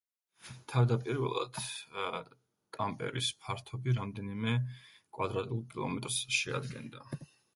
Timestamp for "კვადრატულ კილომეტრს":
5.19-6.19